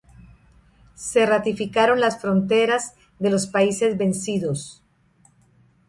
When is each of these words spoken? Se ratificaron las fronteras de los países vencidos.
Se 0.95 1.27
ratificaron 1.27 1.99
las 1.99 2.19
fronteras 2.19 2.95
de 3.19 3.29
los 3.29 3.45
países 3.45 3.99
vencidos. 3.99 4.81